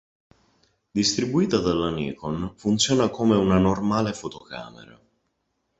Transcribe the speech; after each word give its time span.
Distribuita 0.99 1.59
dalla 1.59 1.91
Nikon, 1.91 2.55
funziona 2.55 3.09
come 3.11 3.35
una 3.35 3.59
normale 3.59 4.13
fotocamera. 4.13 4.99